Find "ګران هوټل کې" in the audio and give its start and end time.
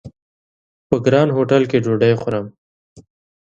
1.05-1.77